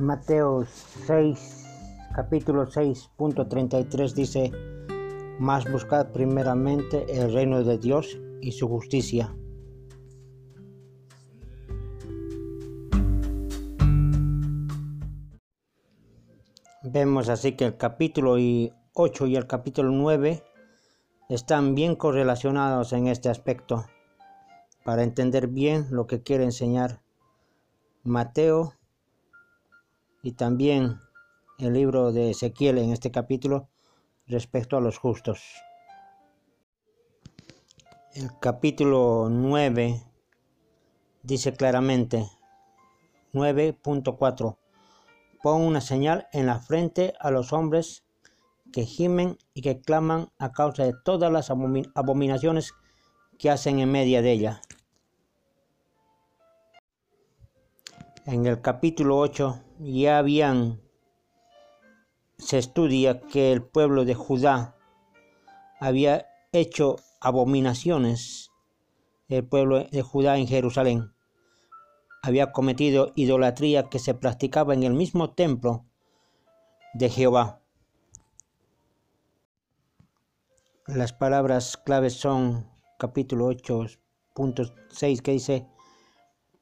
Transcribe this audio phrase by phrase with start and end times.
[0.00, 0.64] Mateo
[1.06, 1.64] 6,
[2.14, 4.52] capítulo 6.33 dice,
[5.38, 9.34] más buscad primeramente el reino de Dios y su justicia.
[16.82, 18.36] Vemos así que el capítulo
[18.94, 20.42] 8 y el capítulo 9
[21.28, 23.86] están bien correlacionados en este aspecto
[24.84, 27.02] para entender bien lo que quiere enseñar
[28.04, 28.75] Mateo
[30.26, 30.98] y también
[31.56, 33.68] el libro de Ezequiel en este capítulo
[34.26, 35.40] respecto a los justos.
[38.12, 40.02] El capítulo 9
[41.22, 42.28] dice claramente
[43.34, 44.56] 9.4
[45.44, 48.02] Pon una señal en la frente a los hombres
[48.72, 52.72] que gimen y que claman a causa de todas las abominaciones
[53.38, 54.60] que hacen en media de ella.
[58.26, 60.80] En el capítulo 8 ya habían,
[62.38, 64.76] se estudia que el pueblo de Judá
[65.78, 68.50] había hecho abominaciones,
[69.28, 71.12] el pueblo de Judá en Jerusalén
[72.20, 75.86] había cometido idolatría que se practicaba en el mismo templo
[76.94, 77.60] de Jehová.
[80.88, 82.68] Las palabras claves son
[82.98, 85.68] capítulo 8.6 que dice,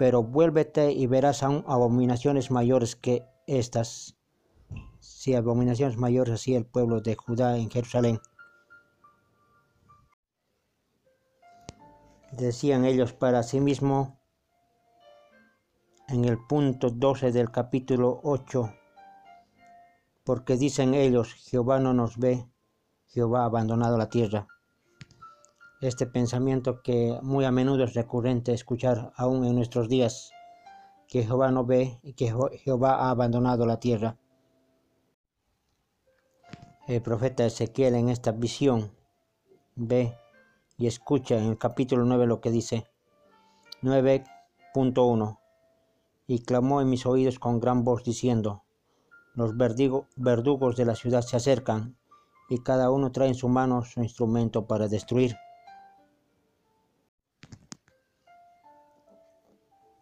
[0.00, 4.16] pero vuélvete y verás aún abominaciones mayores que estas.
[4.98, 8.18] Si abominaciones mayores así el pueblo de Judá en Jerusalén.
[12.32, 14.08] Decían ellos para sí mismos
[16.08, 18.72] en el punto 12 del capítulo 8,
[20.24, 22.46] porque dicen ellos, Jehová no nos ve,
[23.08, 24.48] Jehová ha abandonado la tierra
[25.80, 30.30] este pensamiento que muy a menudo es recurrente escuchar aún en nuestros días,
[31.08, 32.32] que Jehová no ve y que
[32.62, 34.16] Jehová ha abandonado la tierra.
[36.86, 38.92] El profeta Ezequiel en esta visión
[39.74, 40.14] ve
[40.76, 42.86] y escucha en el capítulo 9 lo que dice
[43.82, 45.38] 9.1
[46.26, 48.64] y clamó en mis oídos con gran voz diciendo
[49.34, 51.96] los verdugos de la ciudad se acercan
[52.48, 55.36] y cada uno trae en su mano su instrumento para destruir.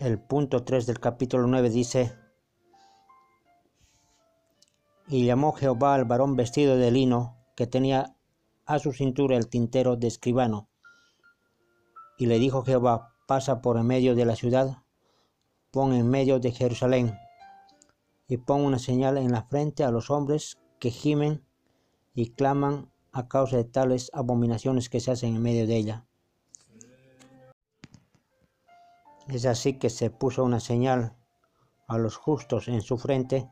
[0.00, 2.16] El punto 3 del capítulo 9 dice,
[5.08, 8.16] y llamó Jehová al varón vestido de lino que tenía
[8.64, 10.70] a su cintura el tintero de escribano.
[12.16, 14.78] Y le dijo Jehová, pasa por en medio de la ciudad,
[15.70, 17.18] pon en medio de Jerusalén,
[18.26, 21.44] y pon una señal en la frente a los hombres que gimen
[22.14, 26.06] y claman a causa de tales abominaciones que se hacen en medio de ella.
[29.30, 31.14] Es así que se puso una señal
[31.86, 33.48] a los justos en su frente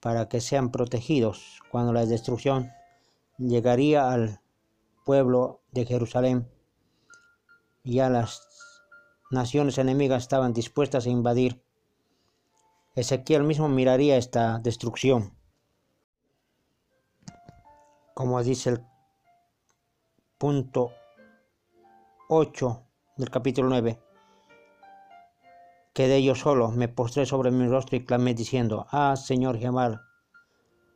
[0.00, 2.72] para que sean protegidos cuando la destrucción
[3.36, 4.40] llegaría al
[5.04, 6.50] pueblo de Jerusalén.
[7.84, 8.48] Ya las
[9.30, 11.62] naciones enemigas estaban dispuestas a invadir.
[12.94, 15.36] Ezequiel mismo miraría esta destrucción.
[18.14, 18.86] Como dice el
[20.38, 20.92] punto
[22.30, 22.86] 8
[23.18, 24.00] del capítulo 9.
[25.94, 30.02] Quedé yo solo, me postré sobre mi rostro y clamé diciendo, Ah, Señor Jehová,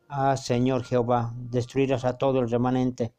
[0.09, 3.13] ah, Señor Jehová, destruirás a todo el remanente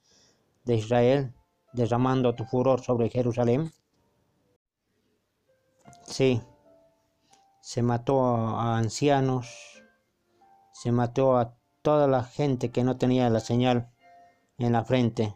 [0.64, 1.34] de Israel,
[1.72, 3.72] derramando tu furor sobre Jerusalén.
[6.04, 6.42] Sí,
[7.62, 9.82] se mató a ancianos,
[10.74, 13.90] se mató a toda la gente que no tenía la señal
[14.58, 15.34] en la frente.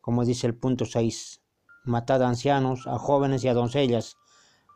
[0.00, 1.42] Como dice el punto 6,
[1.84, 4.16] matad a ancianos, a jóvenes y a doncellas,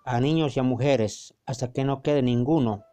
[0.04, 2.84] a niños y a mujeres, hasta que no quede ninguno.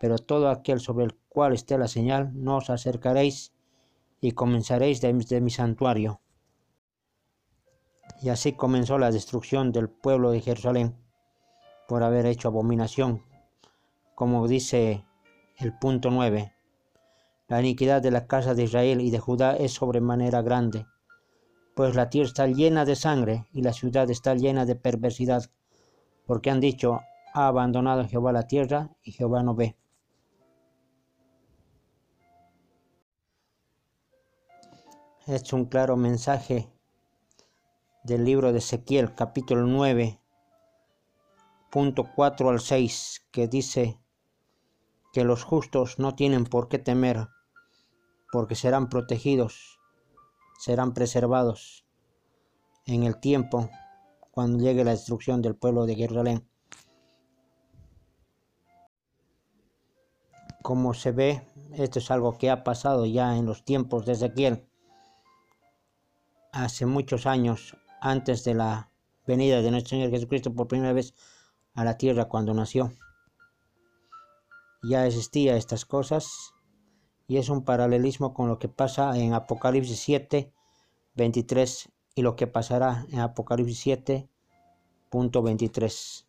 [0.00, 3.52] Pero todo aquel sobre el cual esté la señal, no os acercaréis
[4.20, 6.20] y comenzaréis de, mi santuario.
[8.22, 10.96] Y así comenzó la destrucción del pueblo de Jerusalén
[11.88, 13.22] por haber hecho abominación,
[14.14, 15.04] como dice
[15.58, 16.52] el punto 9.
[17.48, 20.86] La iniquidad de la casa de Israel y de Judá es sobremanera grande,
[21.76, 25.50] pues la tierra está llena de sangre y la ciudad está llena de perversidad
[26.26, 27.00] porque han dicho,
[27.32, 29.76] ha abandonado Jehová la tierra y Jehová no ve.
[35.26, 36.70] Es un claro mensaje
[38.04, 40.20] del libro de Ezequiel, capítulo 9,
[41.70, 43.98] punto 4 al 6, que dice
[45.12, 47.28] que los justos no tienen por qué temer,
[48.30, 49.80] porque serán protegidos,
[50.58, 51.84] serán preservados
[52.84, 53.68] en el tiempo
[54.36, 56.46] cuando llegue la destrucción del pueblo de Jerusalén.
[60.60, 64.68] como se ve, esto es algo que ha pasado ya en los tiempos de Ezequiel,
[66.52, 68.90] hace muchos años antes de la
[69.26, 71.14] venida de nuestro Señor Jesucristo por primera vez
[71.74, 72.92] a la tierra cuando nació.
[74.82, 76.52] Ya existía estas cosas
[77.28, 80.52] y es un paralelismo con lo que pasa en Apocalipsis 7,
[81.14, 84.28] 23 y lo que pasará en Apocalipsis 7,
[85.10, 86.26] punto 23.